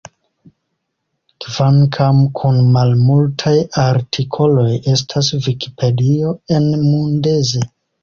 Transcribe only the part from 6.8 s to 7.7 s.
Mundeze.